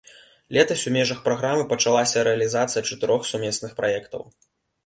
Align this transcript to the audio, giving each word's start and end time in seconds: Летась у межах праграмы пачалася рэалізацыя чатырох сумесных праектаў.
Летась 0.55 0.85
у 0.91 0.93
межах 0.95 1.19
праграмы 1.27 1.67
пачалася 1.73 2.25
рэалізацыя 2.29 2.85
чатырох 2.93 3.31
сумесных 3.33 3.71
праектаў. 3.83 4.21